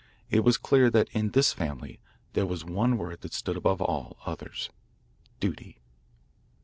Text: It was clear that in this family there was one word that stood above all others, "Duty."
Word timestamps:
It 0.31 0.39
was 0.43 0.57
clear 0.57 0.89
that 0.89 1.09
in 1.09 1.29
this 1.29 1.53
family 1.53 1.99
there 2.33 2.47
was 2.47 2.65
one 2.65 2.97
word 2.97 3.21
that 3.21 3.33
stood 3.35 3.55
above 3.55 3.81
all 3.83 4.17
others, 4.25 4.71
"Duty." 5.39 5.77